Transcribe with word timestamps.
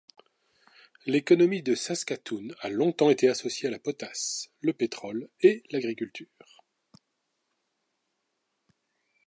L'économie 1.05 1.61
de 1.61 1.75
Saskatoon 1.75 2.47
a 2.61 2.69
longtemps 2.69 3.11
été 3.11 3.29
associé 3.29 3.67
à 3.67 3.71
la 3.71 3.77
potasse, 3.77 4.49
le 4.59 4.73
pétrole 4.73 5.29
et 5.41 5.61
l’agriculture. 5.69 6.63